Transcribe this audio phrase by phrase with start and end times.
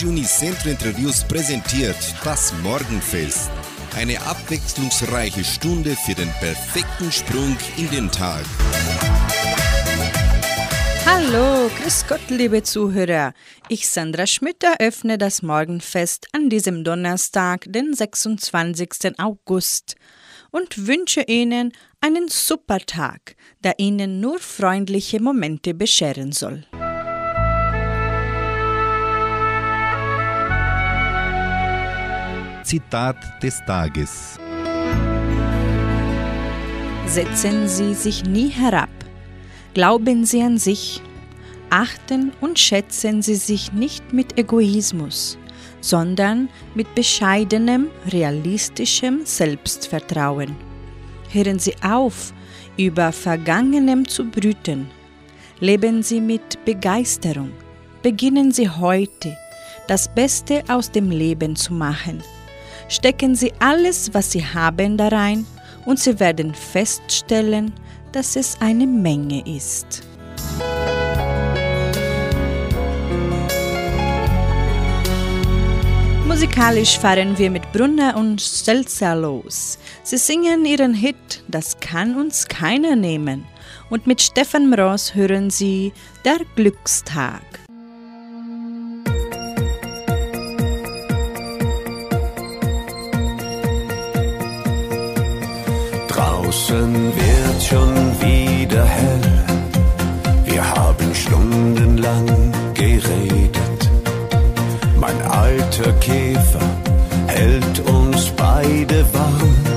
[0.00, 3.50] Radio Unicentro Interviews präsentiert das Morgenfest.
[3.94, 8.46] Eine abwechslungsreiche Stunde für den perfekten Sprung in den Tag.
[11.04, 13.34] Hallo, grüß Gott, liebe Zuhörer.
[13.68, 19.18] Ich, Sandra Schmidt, eröffne das Morgenfest an diesem Donnerstag, den 26.
[19.18, 19.96] August
[20.50, 26.64] und wünsche Ihnen einen super Tag, der Ihnen nur freundliche Momente bescheren soll.
[32.70, 34.38] Zitat des Tages.
[37.04, 38.88] Setzen Sie sich nie herab.
[39.74, 41.02] Glauben Sie an sich.
[41.70, 45.36] Achten und schätzen Sie sich nicht mit Egoismus,
[45.80, 50.54] sondern mit bescheidenem, realistischem Selbstvertrauen.
[51.30, 52.32] Hören Sie auf,
[52.76, 54.88] über Vergangenem zu brüten.
[55.58, 57.50] Leben Sie mit Begeisterung.
[58.04, 59.36] Beginnen Sie heute,
[59.88, 62.22] das Beste aus dem Leben zu machen.
[62.90, 65.46] Stecken Sie alles, was Sie haben, da rein
[65.86, 67.72] und Sie werden feststellen,
[68.10, 70.02] dass es eine Menge ist.
[76.26, 79.78] Musikalisch fahren wir mit Brunner und Stelzer los.
[80.02, 83.46] Sie singen ihren Hit Das kann uns keiner nehmen.
[83.88, 85.92] Und mit Stefan Mross hören sie
[86.24, 87.59] Der Glückstag.
[96.50, 99.44] Draußen wird schon wieder hell.
[100.46, 102.26] Wir haben stundenlang
[102.74, 103.90] geredet.
[104.98, 106.68] Mein alter Käfer
[107.28, 109.69] hält uns beide warm.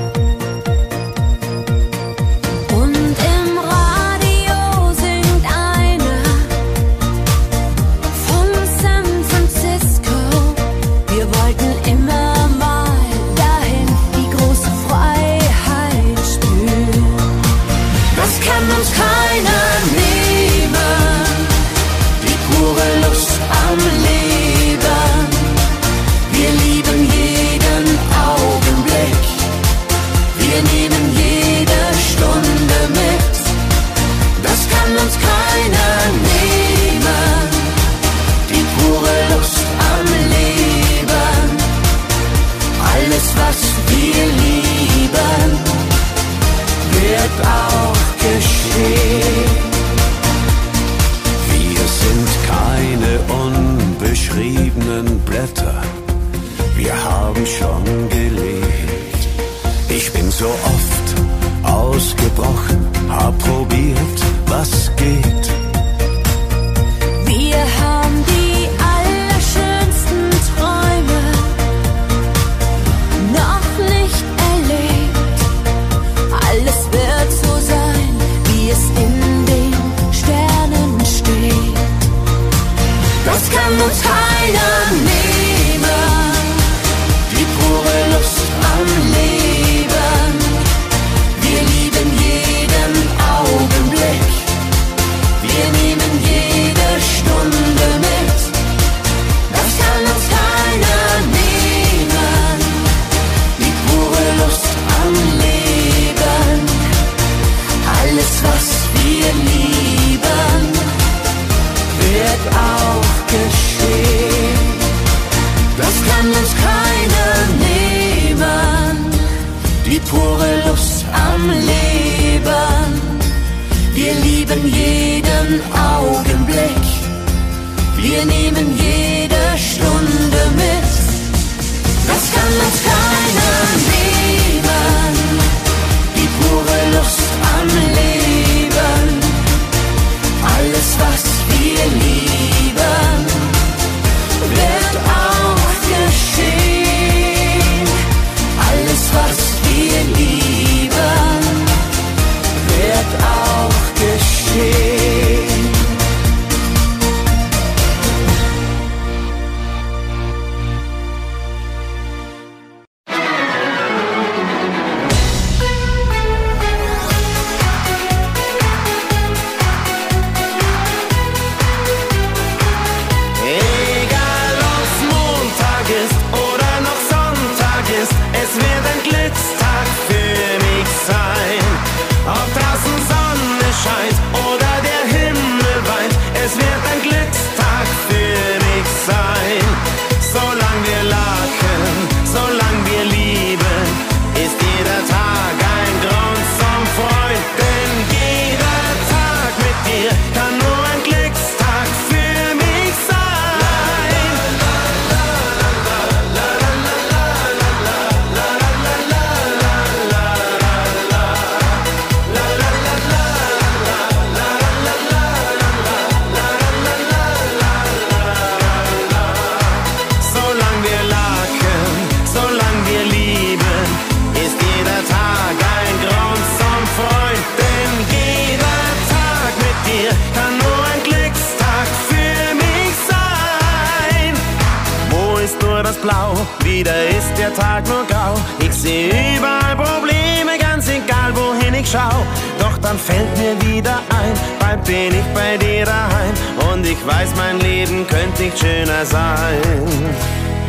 [242.94, 246.34] Dann fällt mir wieder ein, bald bin ich bei dir daheim.
[246.72, 249.60] Und ich weiß, mein Leben könnte nicht schöner sein.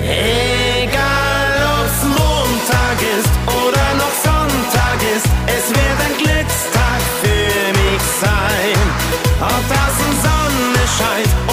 [0.02, 8.78] Egal ob's Montag ist oder noch Sonntag ist, es wird ein Glückstag für mich sein.
[9.42, 11.45] Ob draußen Sonne scheint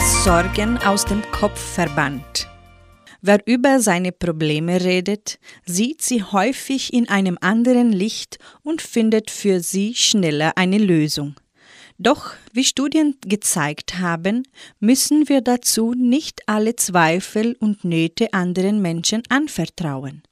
[0.00, 2.48] Was Sorgen aus dem Kopf verbannt.
[3.20, 9.60] Wer über seine Probleme redet, sieht sie häufig in einem anderen Licht und findet für
[9.60, 11.34] sie schneller eine Lösung.
[11.98, 14.44] Doch, wie Studien gezeigt haben,
[14.78, 20.22] müssen wir dazu nicht alle Zweifel und Nöte anderen Menschen anvertrauen.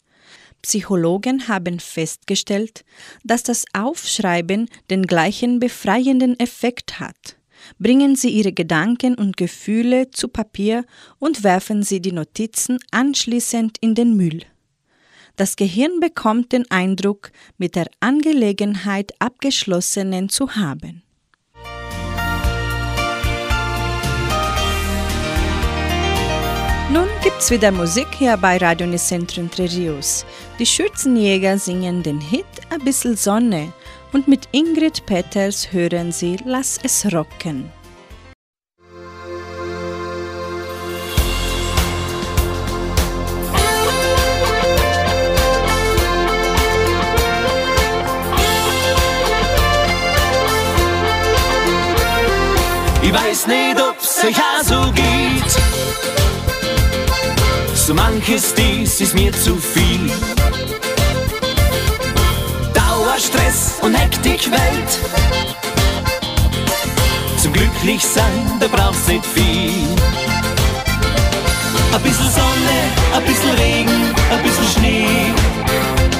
[0.62, 2.86] Psychologen haben festgestellt,
[3.22, 7.37] dass das Aufschreiben den gleichen befreienden Effekt hat.
[7.78, 10.84] Bringen Sie Ihre Gedanken und Gefühle zu Papier
[11.18, 14.42] und werfen Sie die Notizen anschließend in den Müll.
[15.36, 21.02] Das Gehirn bekommt den Eindruck, mit der Angelegenheit abgeschlossenen zu haben.
[26.90, 30.24] Nun gibt's wieder Musik hier bei Radio Nicentro Entre Rios.
[30.58, 33.74] Die Schürzenjäger singen den Hit A bissel Sonne
[34.12, 37.70] und mit Ingrid Peters hören sie Lass es rocken.
[53.08, 55.50] Ich weiß nicht, ob's euch auch so geht.
[57.74, 60.10] So manches dies ist mir zu viel.
[63.58, 64.98] Dauerstress und Hektik Welt.
[67.40, 68.22] Zum Glücklichsein,
[68.60, 69.86] da braucht's nicht viel.
[71.92, 72.78] Ein bisschen Sonne,
[73.14, 75.32] ein bisschen Regen, ein bisschen Schnee.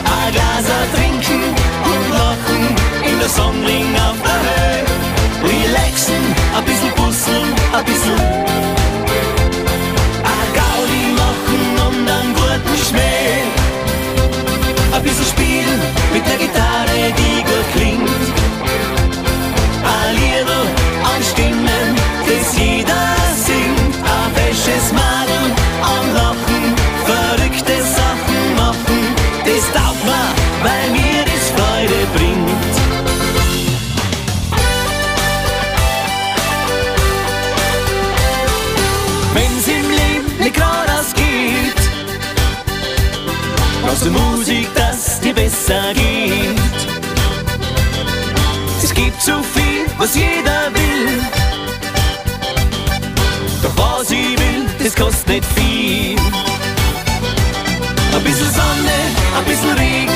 [0.04, 0.64] Ein Glas
[0.94, 1.42] trinken
[1.84, 4.84] und lachen in der Sonnenring auf der Höhe.
[5.42, 8.37] Relaxen, ein bisschen puzzeln, ein bisschen
[45.68, 46.58] besser geht.
[48.82, 51.20] Es gibt so viel, was jeder will.
[53.62, 56.18] Doch was ich will, das kostet nicht viel.
[58.14, 58.98] Ein bisschen Sonne,
[59.36, 60.07] ein bisschen Regen,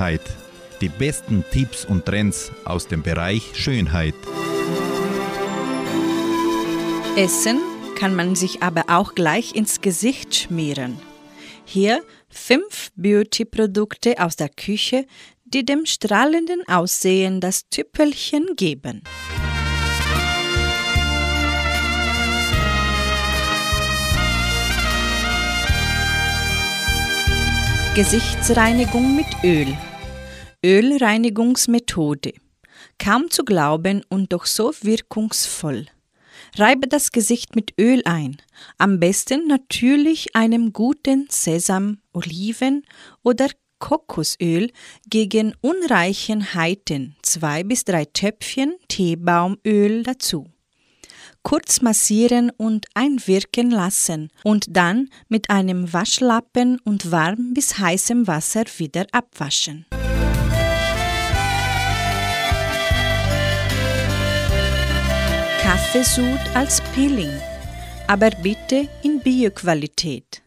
[0.00, 0.22] Schönheit.
[0.80, 4.14] Die besten Tipps und Trends aus dem Bereich Schönheit.
[7.16, 7.60] Essen
[7.98, 10.98] kann man sich aber auch gleich ins Gesicht schmieren.
[11.66, 15.04] Hier fünf Beauty-Produkte aus der Küche,
[15.44, 19.02] die dem strahlenden Aussehen das Tüppelchen geben.
[27.94, 29.76] Gesichtsreinigung mit Öl.
[30.64, 32.34] Ölreinigungsmethode.
[32.98, 35.86] Kaum zu glauben und doch so wirkungsvoll.
[36.56, 38.36] Reibe das Gesicht mit Öl ein,
[38.78, 42.84] am besten natürlich einem guten Sesam, Oliven
[43.22, 43.48] oder
[43.78, 44.70] Kokosöl
[45.08, 50.46] gegen Unreichenheiten, zwei bis drei Töpfchen Teebaumöl dazu.
[51.42, 58.64] Kurz massieren und einwirken lassen und dann mit einem Waschlappen und warm bis heißem Wasser
[58.76, 59.86] wieder abwaschen.
[65.92, 67.32] Kaffeesud als Peeling,
[68.06, 70.40] aber bitte in Bioqualität.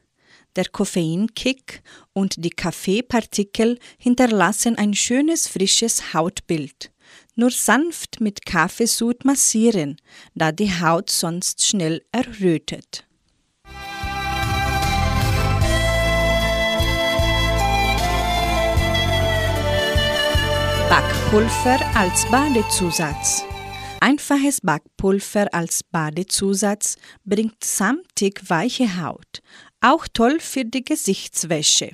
[0.55, 1.83] Der Koffeinkick
[2.13, 6.91] und die Kaffeepartikel hinterlassen ein schönes frisches Hautbild.
[7.35, 9.97] Nur sanft mit Kaffeesud massieren,
[10.33, 13.05] da die Haut sonst schnell errötet.
[20.87, 23.43] Backpulver als Badezusatz.
[24.05, 29.41] Einfaches Backpulver als Badezusatz bringt samtig weiche Haut,
[29.79, 31.91] auch toll für die Gesichtswäsche.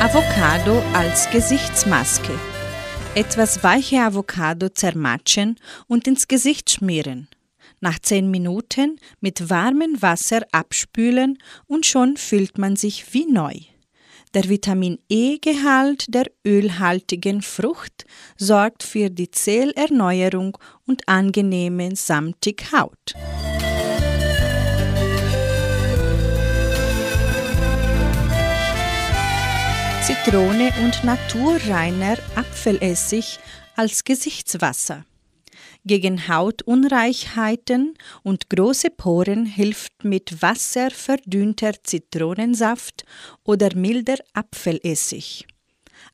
[0.00, 2.32] Avocado als Gesichtsmaske.
[3.14, 5.56] Etwas weiche Avocado zermatschen
[5.88, 7.28] und ins Gesicht schmieren.
[7.80, 11.36] Nach 10 Minuten mit warmem Wasser abspülen
[11.66, 13.56] und schon fühlt man sich wie neu.
[14.32, 18.04] Der Vitamin E-Gehalt der ölhaltigen Frucht
[18.36, 23.14] sorgt für die Zellerneuerung und angenehme samtige Haut.
[30.04, 33.40] Zitrone und naturreiner Apfelessig
[33.74, 35.04] als Gesichtswasser.
[35.84, 43.04] Gegen Hautunreichheiten und große Poren hilft mit Wasser verdünnter Zitronensaft
[43.44, 45.46] oder milder Apfelessig.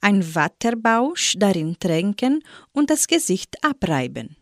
[0.00, 4.36] Ein Watterbausch darin tränken und das Gesicht abreiben.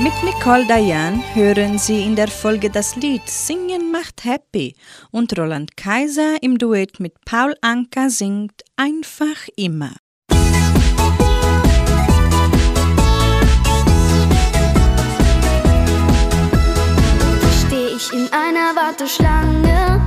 [0.00, 4.74] Mit Nicole Dayan hören Sie in der Folge das Lied Singen macht happy
[5.10, 9.92] und Roland Kaiser im Duett mit Paul Anka singt Einfach immer.
[17.66, 20.04] Stehe ich in einer Warteschlange,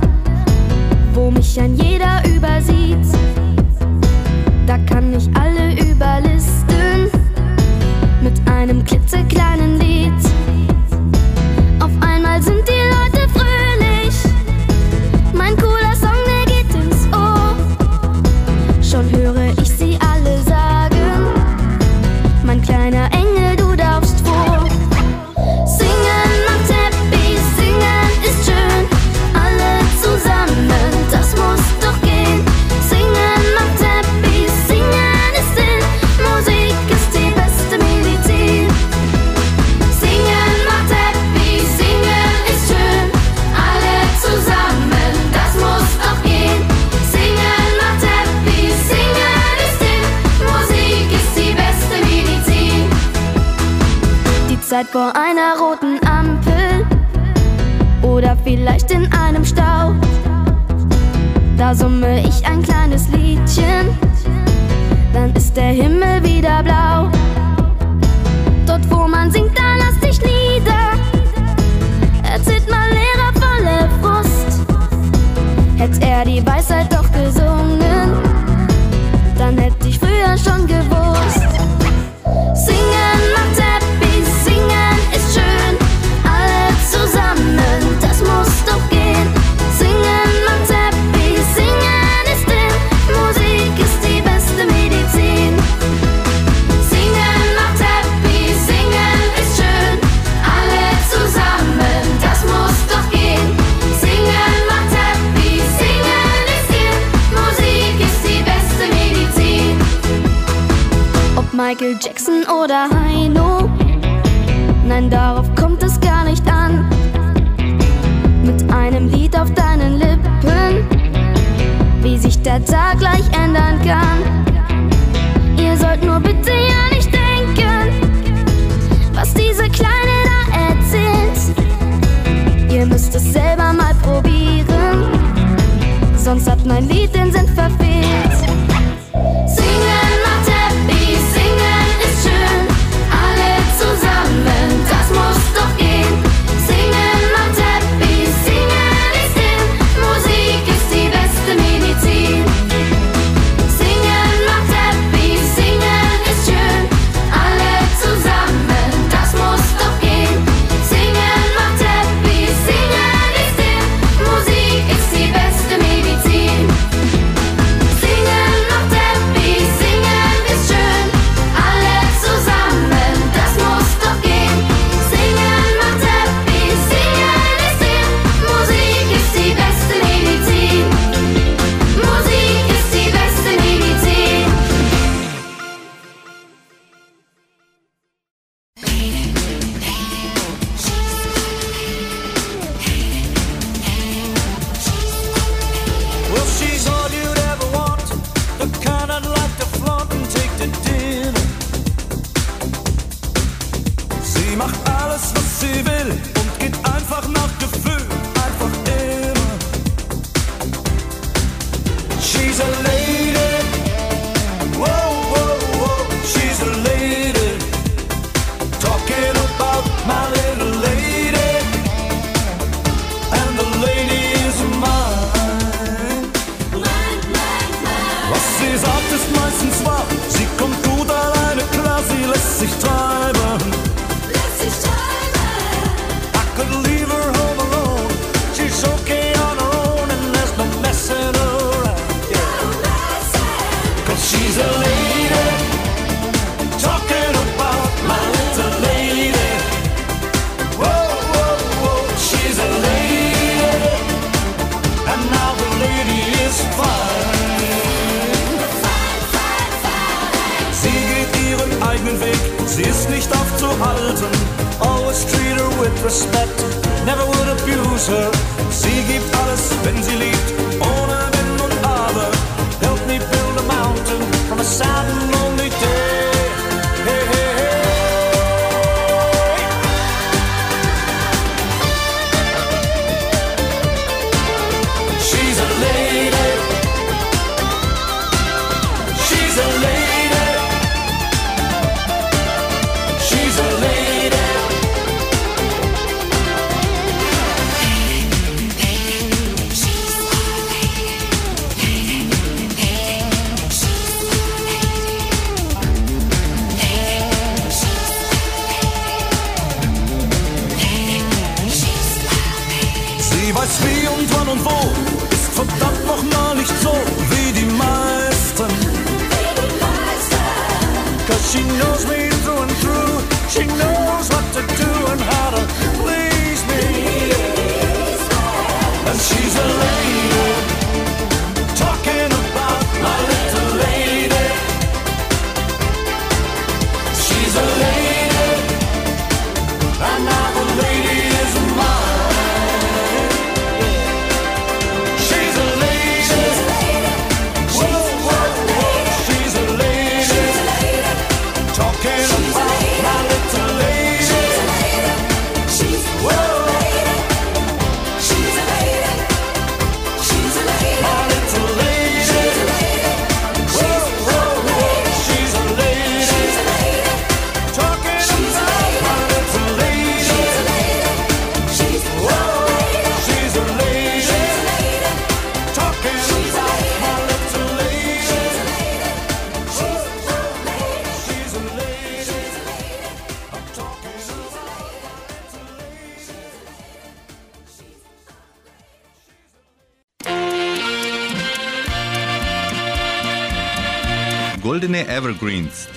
[1.14, 3.05] wo mich ein jeder übersieht.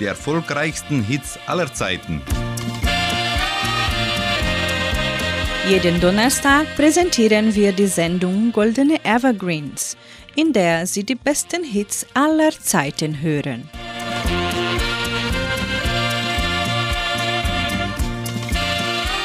[0.00, 2.22] Die erfolgreichsten Hits aller Zeiten.
[5.68, 9.96] Jeden Donnerstag präsentieren wir die Sendung Goldene Evergreens,
[10.34, 13.68] in der Sie die besten Hits aller Zeiten hören.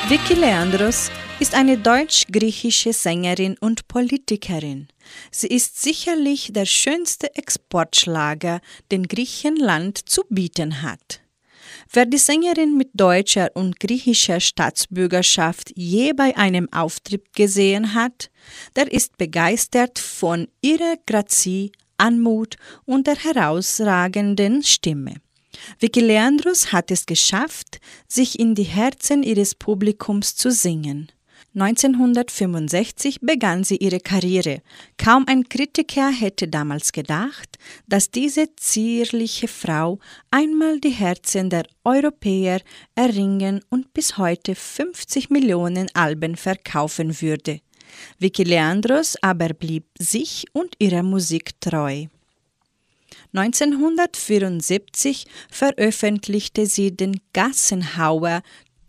[0.07, 1.09] Vicky Leandros
[1.45, 4.87] ist eine deutsch-griechische Sängerin und Politikerin.
[5.29, 11.21] Sie ist sicherlich der schönste Exportschlager, den Griechenland zu bieten hat.
[11.93, 18.31] Wer die Sängerin mit deutscher und griechischer Staatsbürgerschaft je bei einem Auftritt gesehen hat,
[18.75, 22.55] der ist begeistert von ihrer Grazie, Anmut
[22.85, 25.17] und der herausragenden Stimme.
[25.79, 31.11] Vicky Leandros hat es geschafft, sich in die Herzen ihres Publikums zu singen.
[31.55, 34.61] 1965 begann sie ihre Karriere.
[34.97, 39.99] Kaum ein Kritiker hätte damals gedacht, dass diese zierliche Frau
[40.31, 42.59] einmal die Herzen der Europäer
[42.93, 47.61] erringen und bis heute 50 Millionen Alben verkaufen würde.
[48.19, 52.07] Vicky Leandros aber blieb sich und ihrer Musik treu.
[53.33, 58.41] 1974 veröffentlichte sie den Gassenhauer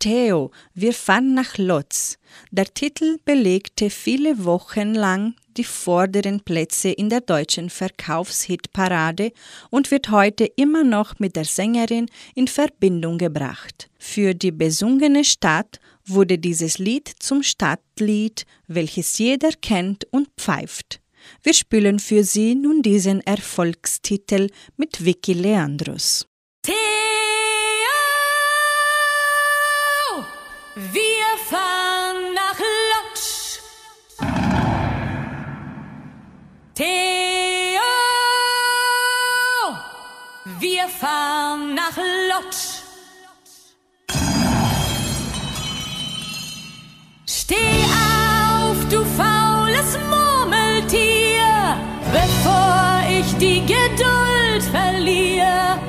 [0.07, 2.17] Theo, wir fahren nach Lotz.
[2.49, 9.33] Der Titel belegte viele Wochen lang die vorderen Plätze in der deutschen Verkaufshitparade
[9.69, 13.89] und wird heute immer noch mit der Sängerin in Verbindung gebracht.
[13.99, 21.01] Für die besungene Stadt wurde dieses Lied zum Stadtlied, welches jeder kennt und pfeift.
[21.43, 26.25] Wir spielen für Sie nun diesen Erfolgstitel mit Vicky Leandros.
[26.63, 27.06] Theo,
[30.77, 32.59] wir fahren nach
[32.91, 33.59] Lodz.
[36.75, 37.81] Theo,
[40.59, 41.97] wir fahren nach
[42.29, 42.83] Lodz.
[47.27, 51.75] Steh auf, du faules Murmeltier,
[52.11, 55.79] bevor ich die Geduld verliere.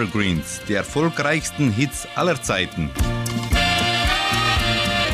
[0.00, 2.90] Evergreens, die erfolgreichsten Hits aller Zeiten.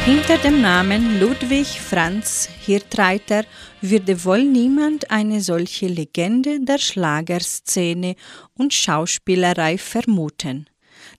[0.05, 3.43] Hinter dem Namen Ludwig Franz Hirtreiter
[3.81, 8.15] würde wohl niemand eine solche Legende der Schlagerszene
[8.55, 10.71] und Schauspielerei vermuten.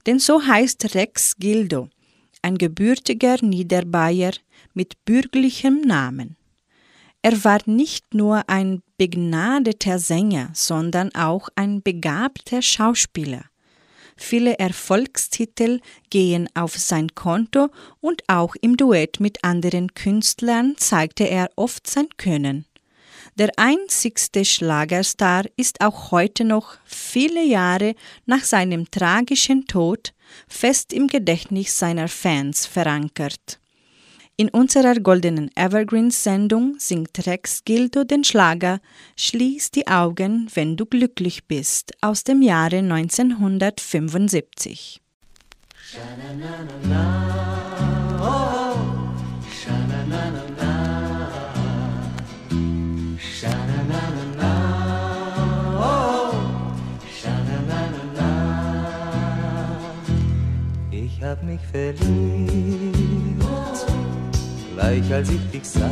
[0.06, 1.89] Denn so heißt Rex Gildo,
[2.41, 4.32] ein gebürtiger Niederbayer
[4.73, 6.38] mit bürgerlichem Namen.
[7.21, 13.43] Er war nicht nur ein begnadeter Sänger, sondern auch ein begabter Schauspieler.
[14.17, 17.69] Viele Erfolgstitel gehen auf sein Konto
[18.01, 22.65] und auch im Duett mit anderen Künstlern zeigte er oft sein Können.
[23.36, 27.93] Der einzigste Schlagerstar ist auch heute noch viele Jahre
[28.25, 30.13] nach seinem tragischen Tod
[30.47, 33.60] fest im Gedächtnis seiner Fans verankert.
[34.39, 38.82] In unserer goldenen Evergreens-Sendung singt Rex Gildo den Schlager
[39.15, 45.02] Schließ die Augen, wenn du glücklich bist aus dem Jahre 1975.
[60.91, 62.87] Ich hab mich verliebt,
[64.77, 65.89] gleich als ich dich sah.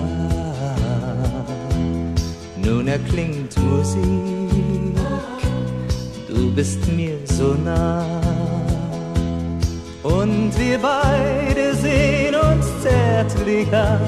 [2.64, 4.96] Nun erklingt Musik,
[6.28, 8.06] du bist mir so nah.
[10.04, 14.02] Und wir beide sehen uns zärtlich an,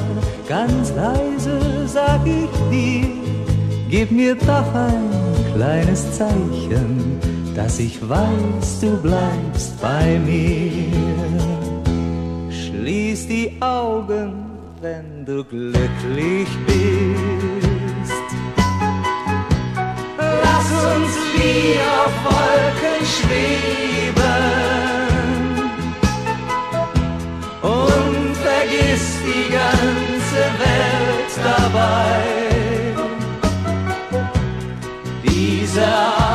[0.47, 3.09] ganz leise sag ich dir,
[3.89, 5.09] gib mir doch ein
[5.55, 7.19] kleines Zeichen,
[7.55, 10.91] dass ich weiß, du bleibst bei mir.
[12.51, 14.46] Schließ die Augen,
[14.88, 18.28] wenn du glücklich bist.
[20.43, 21.63] Lass uns wie
[21.97, 24.45] auf Wolken schweben
[27.62, 32.19] und vergiss die ganze Welt dabei.
[35.23, 36.26] Dieser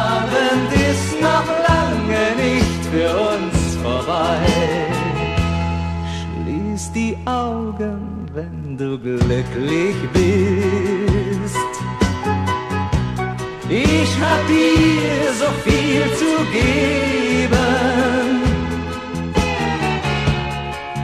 [8.82, 11.72] du glücklich bist.
[13.68, 17.72] Ich hab dir so viel zu geben.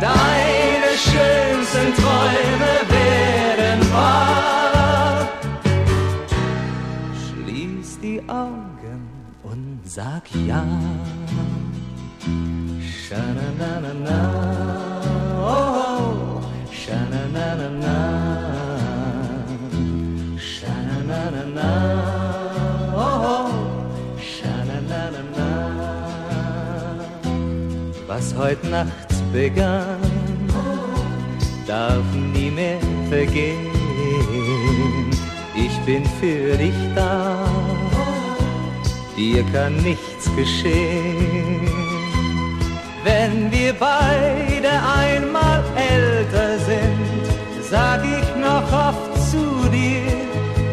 [0.09, 5.29] Deine schönsten Träume werden wahr.
[7.25, 9.01] Schließ die Augen
[9.45, 10.65] und sag ja.
[13.03, 14.68] Sha-na-na-na-na,
[28.19, 30.01] Was heut Nacht begann,
[31.69, 32.03] darf
[32.35, 33.71] nie mehr vergehen.
[35.55, 37.47] Ich bin für dich da,
[39.17, 41.69] dir kann nichts geschehen.
[43.05, 46.98] Wenn wir beide einmal älter sind,
[47.71, 50.03] sag ich noch oft zu dir,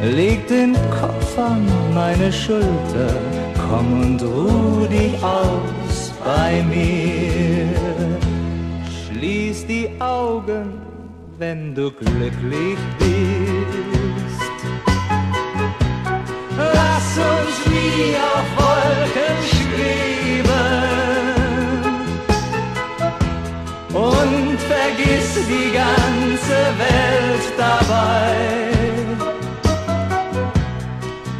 [0.02, 3.14] leg den Kopf an meine Schulter,
[3.68, 7.68] komm und ruh dich aus bei mir.
[9.02, 10.82] Schließ die Augen,
[11.38, 14.58] wenn du glücklich bist.
[16.58, 20.05] Lass uns wie auf Wolken schweben
[23.96, 28.36] und vergiss die ganze Welt dabei.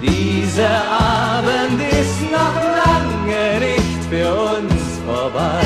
[0.02, 5.66] Dieser Abend ist noch lange nicht für uns vorbei.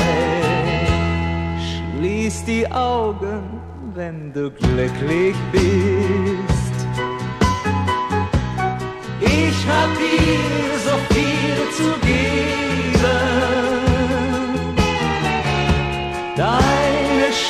[1.96, 3.60] Schließ die Augen,
[3.94, 6.78] wenn du glücklich bist.
[9.20, 13.89] Ich hab dir so viel zu geben.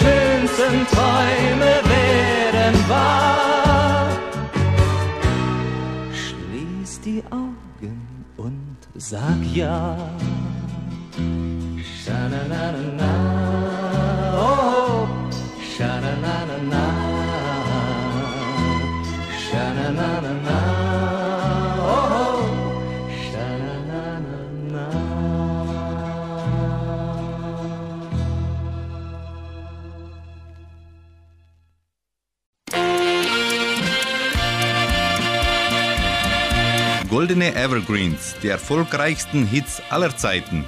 [0.01, 4.09] Schönsten Träume werden wahr.
[6.22, 7.98] Schließ die Augen
[8.36, 9.96] und sag ja.
[12.03, 12.99] Sha-na-na-na-na, oh,
[37.55, 40.64] Evergreens, die erfolgreichsten Hits aller Zeiten.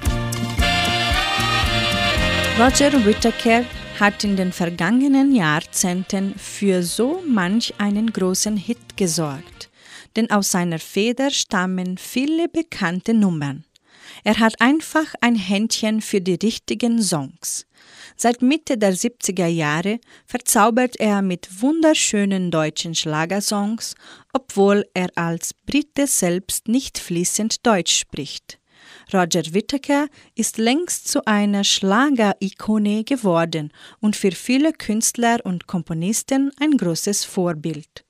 [2.58, 3.64] Roger Whittaker
[3.98, 9.70] hat in den vergangenen Jahrzehnten für so manch einen großen Hit gesorgt,
[10.16, 13.64] denn aus seiner Feder stammen viele bekannte Nummern.
[14.24, 17.66] Er hat einfach ein Händchen für die richtigen Songs.
[18.16, 23.94] Seit Mitte der 70er Jahre verzaubert er mit wunderschönen deutschen Schlagersongs,
[24.32, 28.58] obwohl er als Brite selbst nicht fließend Deutsch spricht.
[29.12, 36.76] Roger Whittaker ist längst zu einer Schlager-Ikone geworden und für viele Künstler und Komponisten ein
[36.76, 38.04] großes Vorbild.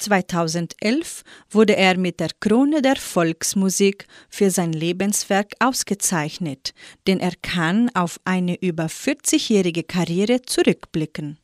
[0.00, 6.72] 2011 wurde er mit der Krone der Volksmusik für sein Lebenswerk ausgezeichnet,
[7.06, 11.38] denn er kann auf eine über 40-jährige Karriere zurückblicken.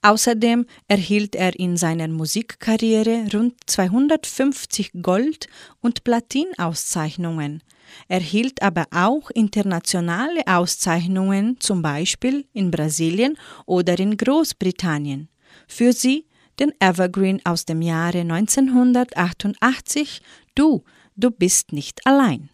[0.00, 5.48] Außerdem erhielt er in seiner Musikkarriere rund 250 Gold-
[5.80, 7.62] und Platinauszeichnungen,
[8.06, 13.36] erhielt aber auch internationale Auszeichnungen, zum Beispiel in Brasilien
[13.66, 15.28] oder in Großbritannien.
[15.66, 16.27] Für sie
[16.60, 20.22] den Evergreen aus dem Jahre 1988
[20.54, 20.84] Du,
[21.16, 22.50] du bist nicht allein.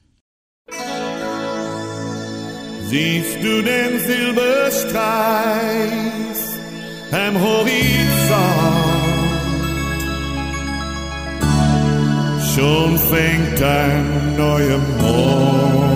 [2.88, 6.58] Siehst du den Silberstreif
[7.10, 8.84] am Horizont?
[12.54, 15.93] Schon fängt ein neuer Morgen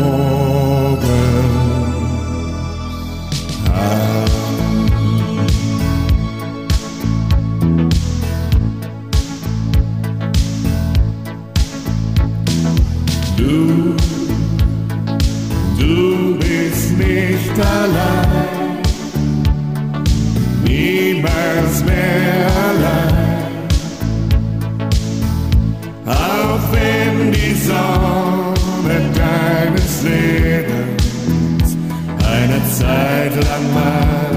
[33.38, 34.28] Zeit lang mal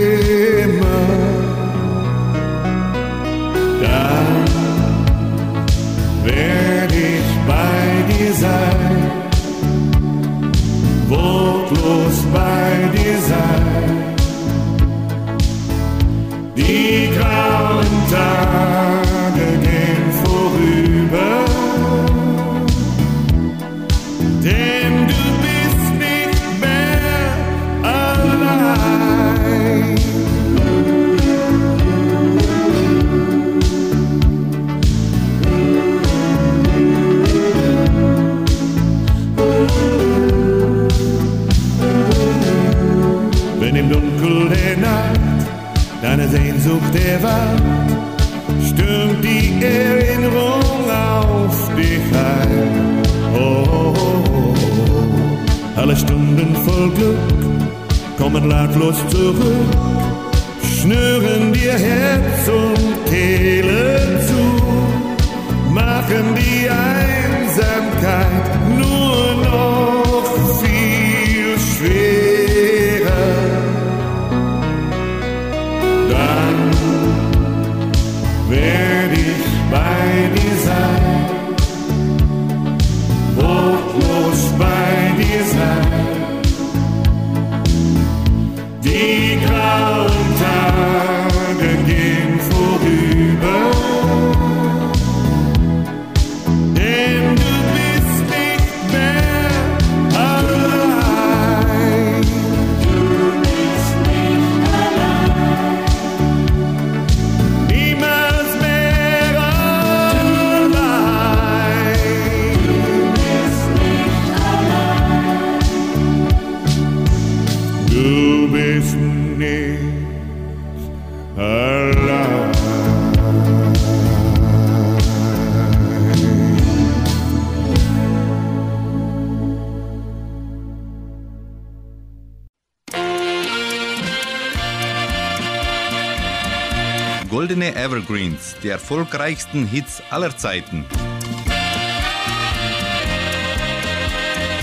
[137.76, 140.86] Evergreens, die erfolgreichsten Hits aller Zeiten.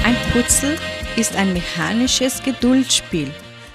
[0.04, 0.78] Ein Putzel
[1.16, 3.30] ist ein mechanisches Geduldsspiel,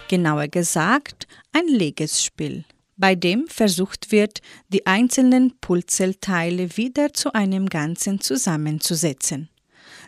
[0.07, 2.63] genauer gesagt ein Legesspiel,
[2.97, 9.49] bei dem versucht wird, die einzelnen Putzelteile wieder zu einem Ganzen zusammenzusetzen.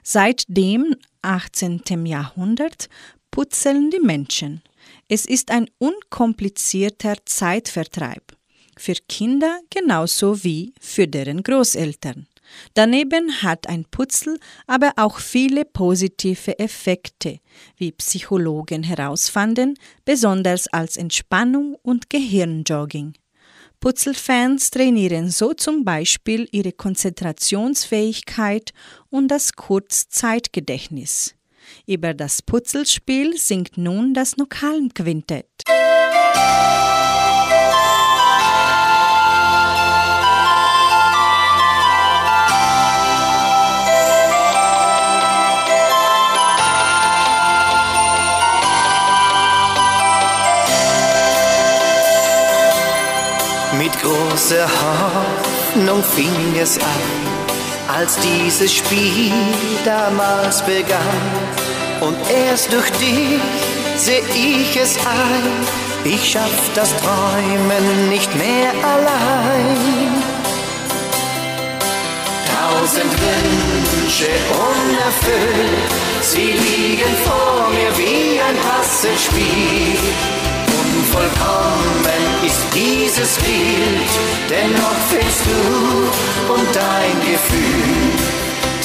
[0.03, 2.05] Seit dem 18.
[2.05, 2.87] Jahrhundert
[3.29, 4.61] putzeln die Menschen.
[5.09, 8.36] Es ist ein unkomplizierter Zeitvertreib.
[8.77, 12.27] Für Kinder genauso wie für deren Großeltern.
[12.73, 17.39] Daneben hat ein Putzel aber auch viele positive Effekte,
[17.75, 23.13] wie Psychologen herausfanden, besonders als Entspannung und Gehirnjogging.
[23.79, 28.71] Putzelfans trainieren so zum Beispiel ihre Konzentrationsfähigkeit
[29.09, 31.35] und das Kurzzeitgedächtnis.
[31.85, 35.63] Über das Putzelspiel singt nun das Nokalquintett.
[53.97, 59.31] Mit großer Hoffnung fing es an, als dieses Spiel
[59.85, 61.21] damals begann.
[62.01, 63.39] Und erst durch dich
[63.95, 65.65] seh ich es ein,
[66.03, 70.23] ich schaff das Träumen nicht mehr allein.
[72.53, 75.91] Tausend Wünsche unerfüllt,
[76.21, 80.46] sie liegen vor mir wie ein Passenspiel.
[80.87, 84.11] Unvollkommen ist dieses Bild,
[84.49, 88.11] dennoch fehlst du und dein Gefühl.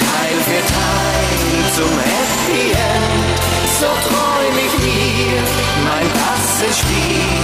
[0.03, 1.33] Teil für Teil
[1.77, 3.39] zum Happy End,
[3.79, 5.39] so träum ich mir
[5.89, 7.43] mein Passenspiel.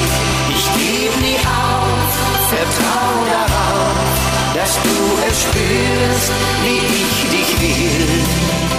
[0.51, 2.11] Ich geb nie auf,
[2.51, 4.19] vertrau darauf,
[4.55, 4.97] dass du
[5.29, 6.33] es spürst,
[6.65, 8.78] wie ich dich will.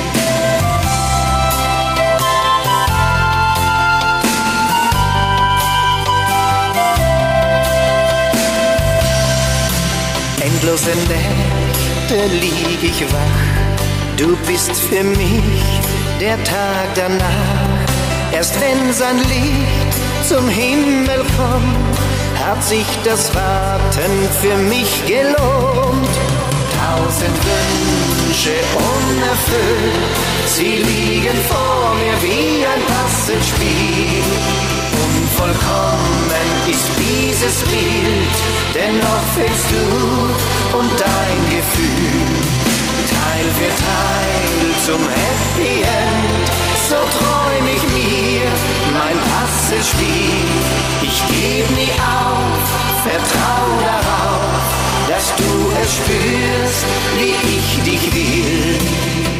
[10.61, 14.17] Tausend Nächte lieg ich wach.
[14.17, 15.79] Du bist für mich
[16.19, 18.33] der Tag danach.
[18.33, 21.97] Erst wenn sein Licht zum Himmel kommt,
[22.43, 26.15] hat sich das Warten für mich gelohnt.
[26.79, 34.78] Tausend Wünsche unerfüllt, sie liegen vor mir wie ein Passenspiel.
[35.39, 38.35] Unvollkommen ist dieses Bild,
[38.75, 42.27] dennoch fehlst du und dein Gefühl.
[43.07, 46.47] Teil für Teil zum Happy End,
[46.89, 48.49] so träum ich mir
[48.91, 50.43] mein Passenspiel.
[51.03, 52.59] Ich geb nie auf,
[53.03, 54.61] vertrau darauf,
[55.07, 56.85] dass du es spürst,
[57.17, 59.38] wie ich dich will.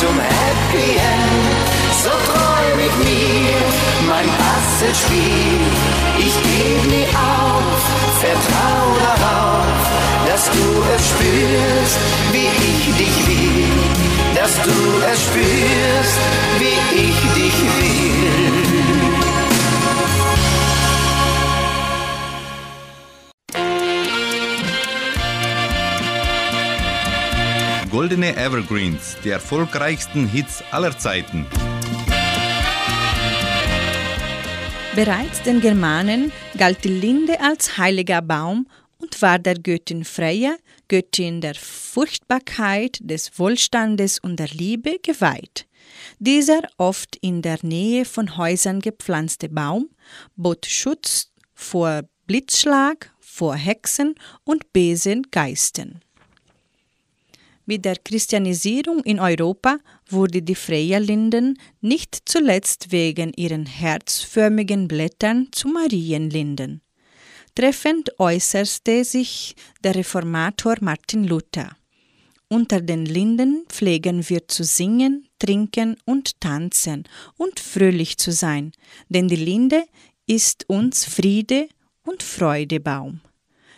[0.00, 1.68] Zum Happy End,
[2.02, 3.60] so träum ich mir
[4.08, 5.60] mein Passenspiel.
[6.18, 7.80] Ich geb nie auf,
[8.24, 9.80] vertrau darauf,
[10.26, 11.98] dass du es spürst,
[12.32, 13.68] wie ich dich will.
[14.34, 14.78] Dass du
[15.12, 16.20] es spürst,
[16.60, 18.69] wie ich dich will.
[28.00, 31.44] Goldene Evergreens, die erfolgreichsten Hits aller Zeiten.
[34.96, 40.56] Bereits den Germanen galt die Linde als heiliger Baum und war der Göttin Freya,
[40.88, 45.66] Göttin der Furchtbarkeit, des Wohlstandes und der Liebe, geweiht.
[46.18, 49.90] Dieser oft in der Nähe von Häusern gepflanzte Baum
[50.36, 56.00] bot Schutz vor Blitzschlag, vor Hexen und bösen Geistern.
[57.70, 65.68] Mit der Christianisierung in Europa wurde die Freya-Linden nicht zuletzt wegen ihren herzförmigen Blättern zu
[65.68, 66.80] Marienlinden.
[67.54, 69.54] Treffend äußerte sich
[69.84, 71.76] der Reformator Martin Luther.
[72.48, 77.04] Unter den Linden pflegen wir zu singen, trinken und tanzen
[77.36, 78.72] und fröhlich zu sein,
[79.10, 79.84] denn die Linde
[80.26, 81.68] ist uns Friede
[82.02, 83.20] und Freudebaum.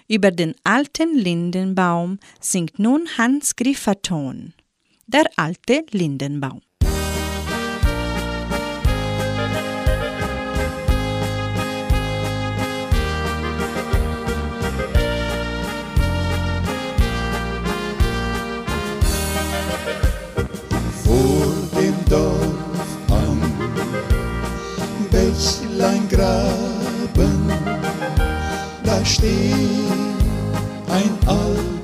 [0.08, 4.54] Über den alten Lindenbaum singt nun Hans Grifferton.
[5.06, 6.60] Der alte Lindenbaum.
[21.12, 23.40] vor dem Dorf an.
[25.10, 26.51] Bächlein graben,
[29.04, 29.26] steht
[30.88, 31.81] ein alter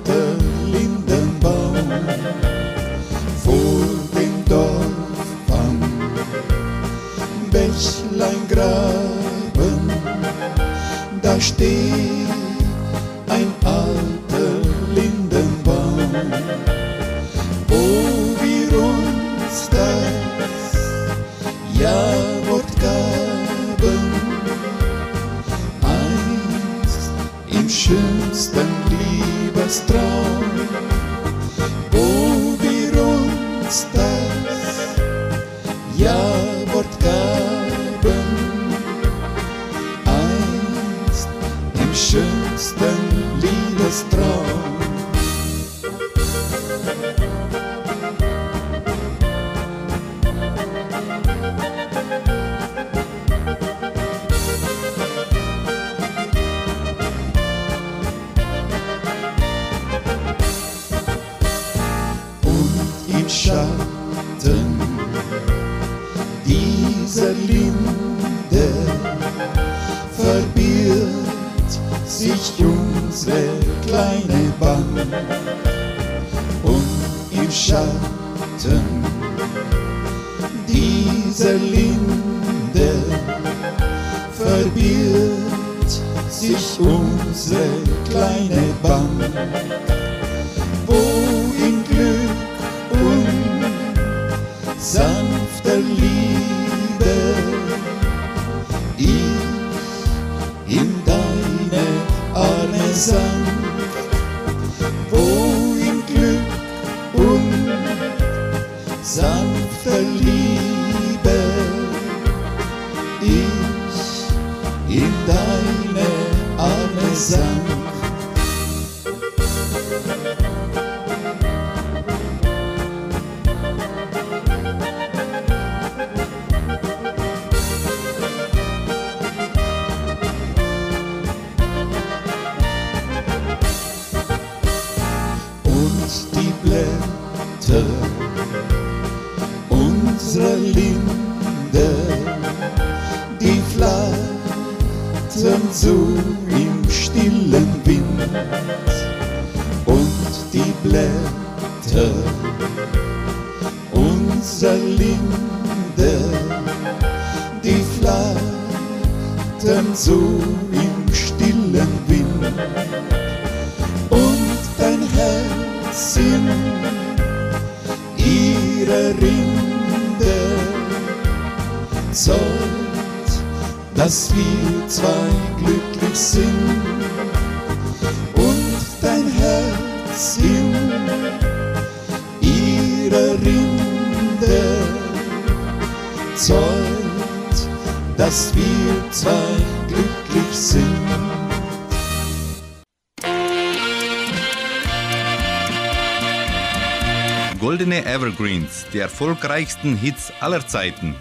[199.18, 201.16] erfolgreichsten Hits aller Zeiten.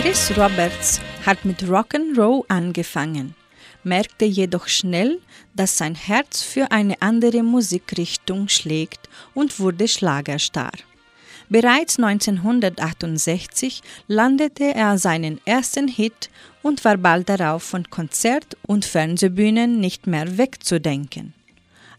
[0.00, 3.34] Chris Roberts hat mit Rock'n'Roll angefangen,
[3.82, 5.18] merkte jedoch schnell,
[5.56, 10.70] dass sein Herz für eine andere Musikrichtung schlägt und wurde Schlagerstar.
[11.48, 16.30] Bereits 1968 landete er seinen ersten Hit
[16.62, 21.34] und war bald darauf von Konzert- und Fernsehbühnen nicht mehr wegzudenken.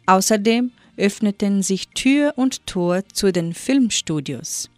[0.06, 4.70] Außerdem öffneten sich Tür und Tor zu den Filmstudios.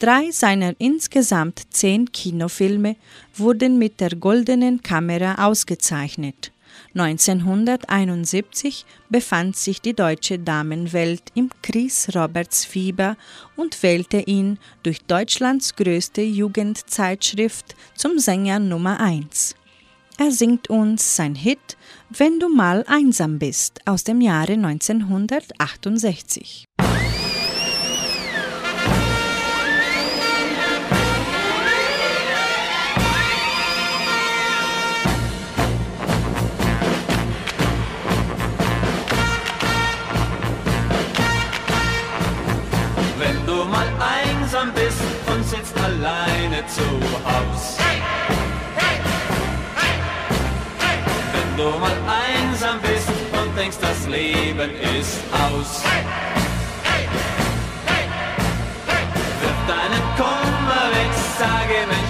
[0.00, 2.96] Drei seiner insgesamt zehn Kinofilme
[3.34, 6.52] wurden mit der Goldenen Kamera ausgezeichnet.
[6.94, 13.16] 1971 befand sich die deutsche Damenwelt im Chris Roberts Fieber
[13.56, 19.54] und wählte ihn durch Deutschlands größte Jugendzeitschrift zum Sänger Nummer 1.
[20.22, 21.78] Er singt uns sein Hit
[22.10, 26.66] Wenn du mal einsam bist aus dem Jahre 1968.
[43.16, 45.00] Wenn du mal einsam bist
[45.32, 46.82] und sitzt alleine zu
[47.24, 47.79] Haus.
[51.60, 53.08] Du mal einsam bist
[53.38, 55.82] und denkst, das Leben ist aus.
[59.40, 62.09] Wirf deinen Kummer weg, sage Mensch,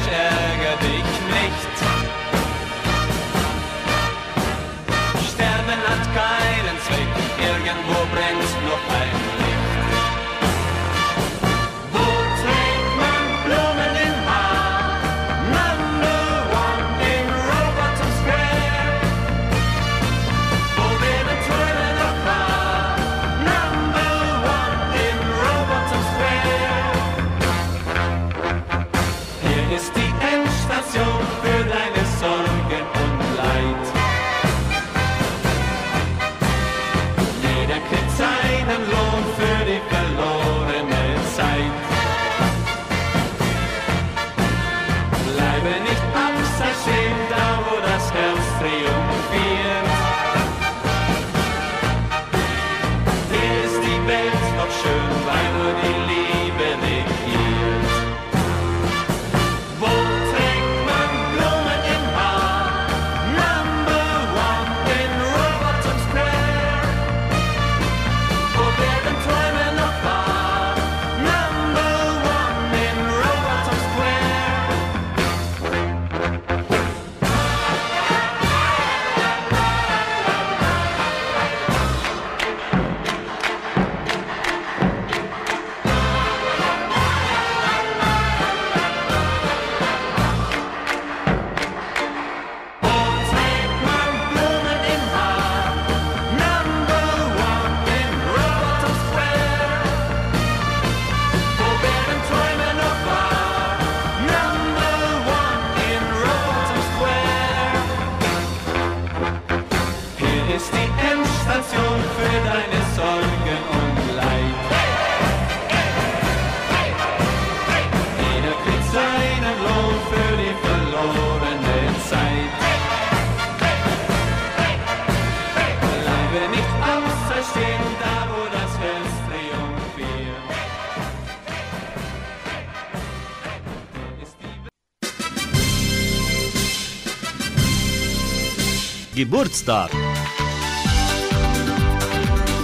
[139.31, 139.91] Geburtstag.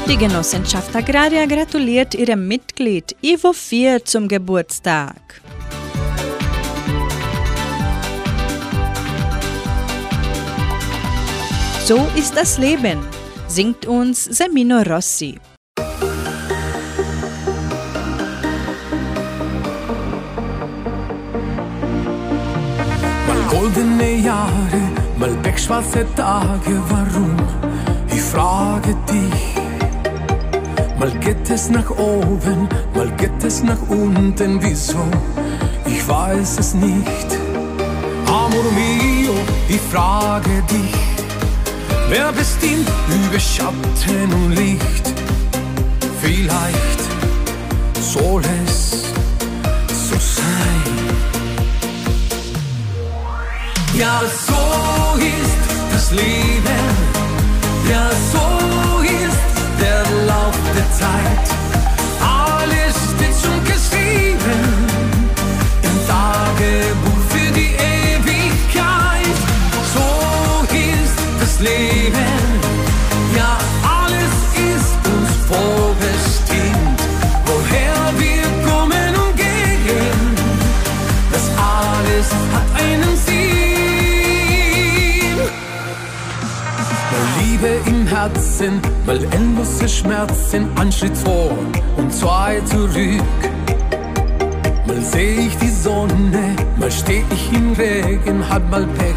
[0.08, 5.14] Die Genossenschaft Agraria gratuliert ihrem Mitglied Ivo Vier zum Geburtstag.
[11.84, 12.98] So ist das Leben,
[13.46, 15.38] singt uns Semino Rossi.
[23.48, 27.36] Goldene Jahre, mal pechschwarze Tage, warum?
[28.08, 29.56] Ich frage dich.
[30.98, 35.04] Mal geht es nach oben, mal geht es nach unten, wieso?
[35.86, 37.28] Ich weiß es nicht.
[38.26, 39.34] Amor mio,
[39.68, 40.94] ich frage dich,
[42.08, 45.12] wer bestimmt über Schatten und Licht?
[46.20, 47.00] Vielleicht
[48.00, 49.12] soll es
[50.08, 51.15] so sein.
[53.98, 56.80] Ja, so ist das Leben.
[57.90, 61.65] Ja, so ist der Lauf der Zeit.
[88.06, 91.50] Im Herzen, mal endlose Schmerzen, ein Schritt vor
[91.96, 93.22] und zwei zurück.
[94.86, 99.16] Mal seh ich die Sonne, mal steh ich im Regen, hab mal Pech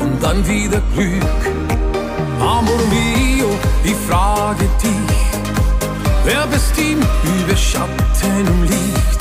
[0.00, 1.40] und dann wieder Glück.
[2.40, 3.50] Amor mio,
[3.84, 5.16] ich frage dich,
[6.24, 7.06] wer bestimmt
[7.40, 9.13] über Schatten und Licht?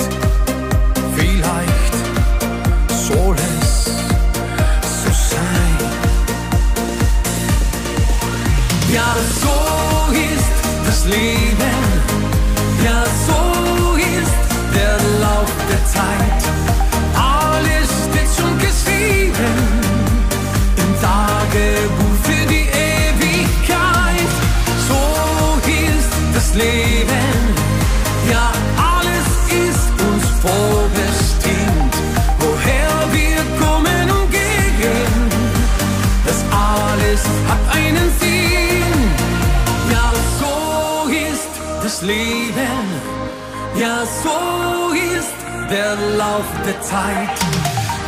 [46.66, 47.30] Der Zeit.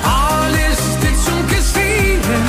[0.03, 2.43] Alles steht schon geschrieben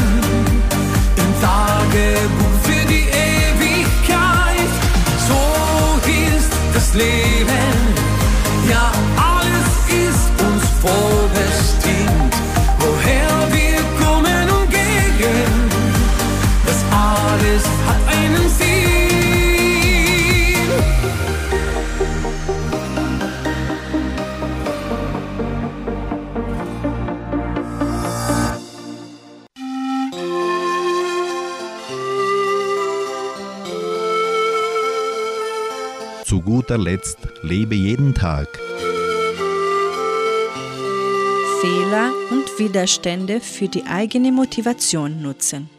[1.16, 4.70] im Tagebuch für die Ewigkeit.
[5.28, 5.42] So
[6.10, 7.35] ist das Leben.
[36.76, 38.48] Guter Letzt lebe jeden Tag.
[41.62, 45.70] Fehler und Widerstände für die eigene Motivation nutzen.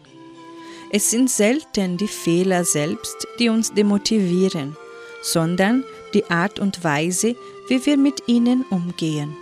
[0.92, 4.76] Es sind selten die Fehler selbst, die uns demotivieren,
[5.22, 5.84] sondern
[6.16, 7.36] die Art und Weise,
[7.68, 9.38] wie wir mit ihnen umgehen.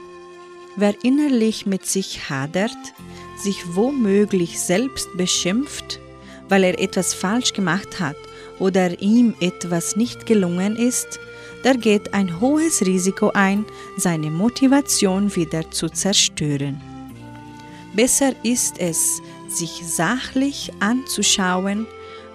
[0.75, 2.71] Wer innerlich mit sich hadert,
[3.37, 6.01] sich womöglich selbst beschimpft,
[6.49, 8.17] weil er etwas falsch gemacht hat
[8.59, 11.19] oder ihm etwas nicht gelungen ist,
[11.65, 13.65] der geht ein hohes Risiko ein,
[13.97, 16.79] seine Motivation wieder zu zerstören.
[17.95, 21.87] Besser ist es, sich sachlich anzuschauen,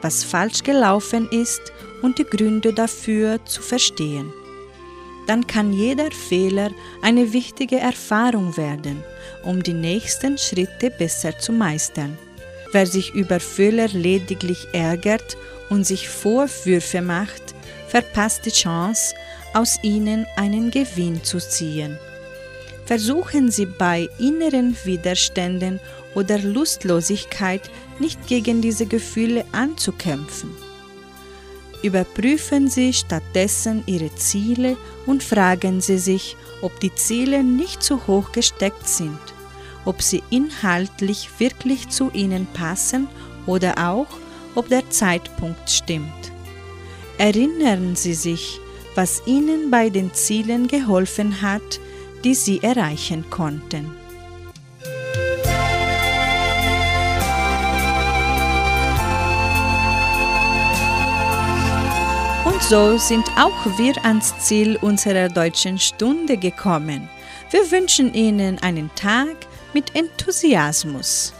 [0.02, 1.60] was falsch gelaufen ist
[2.02, 4.32] und die Gründe dafür zu verstehen.
[5.28, 6.72] Dann kann jeder Fehler
[7.02, 9.04] eine wichtige Erfahrung werden,
[9.44, 12.18] um die nächsten Schritte besser zu meistern.
[12.72, 15.36] Wer sich über Fehler lediglich ärgert
[15.68, 17.54] und sich Vorwürfe macht,
[17.90, 19.14] verpasst die Chance,
[19.52, 21.98] aus ihnen einen Gewinn zu ziehen.
[22.86, 25.80] Versuchen Sie bei inneren Widerständen
[26.14, 30.50] oder Lustlosigkeit nicht gegen diese Gefühle anzukämpfen.
[31.82, 34.76] Überprüfen Sie stattdessen Ihre Ziele
[35.06, 39.18] und fragen Sie sich, ob die Ziele nicht zu hoch gesteckt sind,
[39.84, 43.08] ob sie inhaltlich wirklich zu Ihnen passen
[43.46, 44.08] oder auch,
[44.54, 46.29] ob der Zeitpunkt stimmt.
[47.20, 48.58] Erinnern Sie sich,
[48.94, 51.78] was Ihnen bei den Zielen geholfen hat,
[52.24, 53.94] die Sie erreichen konnten.
[62.46, 67.06] Und so sind auch wir ans Ziel unserer deutschen Stunde gekommen.
[67.50, 69.36] Wir wünschen Ihnen einen Tag
[69.74, 71.34] mit Enthusiasmus.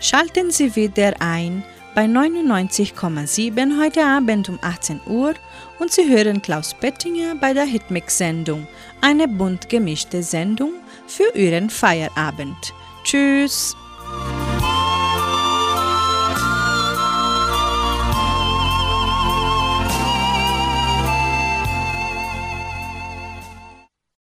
[0.00, 1.62] Schalten Sie wieder ein,
[1.94, 5.34] bei 99,7 heute Abend um 18 Uhr
[5.78, 8.66] und Sie hören Klaus Bettinger bei der Hitmix-Sendung,
[9.00, 10.72] eine bunt gemischte Sendung
[11.06, 12.72] für Ihren Feierabend.
[13.04, 13.76] Tschüss!